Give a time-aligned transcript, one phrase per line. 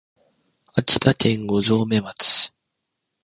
[0.73, 2.51] 秋田県五城目町